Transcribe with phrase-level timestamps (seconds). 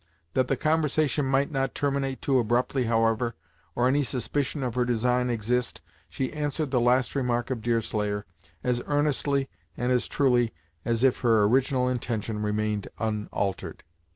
[0.33, 3.35] That the conversation might not terminate too abruptly, however,
[3.75, 8.25] or any suspicion of her design exist, she answered the last remark of Deerslayer,
[8.63, 13.83] as earnestly and as truly as if her original intention remained unaltered.